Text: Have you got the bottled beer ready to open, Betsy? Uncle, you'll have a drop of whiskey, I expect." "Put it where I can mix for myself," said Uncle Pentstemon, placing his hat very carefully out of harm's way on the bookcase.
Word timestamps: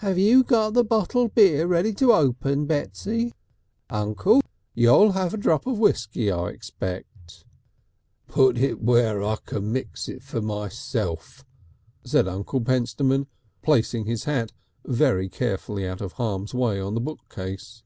Have 0.00 0.18
you 0.18 0.44
got 0.44 0.74
the 0.74 0.84
bottled 0.84 1.34
beer 1.34 1.66
ready 1.66 1.94
to 1.94 2.12
open, 2.12 2.66
Betsy? 2.66 3.32
Uncle, 3.88 4.42
you'll 4.74 5.12
have 5.12 5.32
a 5.32 5.38
drop 5.38 5.66
of 5.66 5.78
whiskey, 5.78 6.30
I 6.30 6.48
expect." 6.48 7.46
"Put 8.26 8.58
it 8.58 8.82
where 8.82 9.22
I 9.22 9.36
can 9.46 9.72
mix 9.72 10.10
for 10.20 10.42
myself," 10.42 11.42
said 12.04 12.28
Uncle 12.28 12.60
Pentstemon, 12.60 13.28
placing 13.62 14.04
his 14.04 14.24
hat 14.24 14.52
very 14.84 15.30
carefully 15.30 15.88
out 15.88 16.02
of 16.02 16.12
harm's 16.20 16.52
way 16.52 16.78
on 16.78 16.92
the 16.92 17.00
bookcase. 17.00 17.82